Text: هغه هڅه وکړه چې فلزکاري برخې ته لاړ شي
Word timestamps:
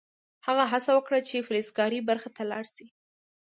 هغه 0.45 0.63
هڅه 0.71 0.91
وکړه 0.95 1.19
چې 1.29 1.45
فلزکاري 1.47 1.99
برخې 2.09 2.29
ته 2.35 2.43
لاړ 2.51 2.65
شي 2.75 2.85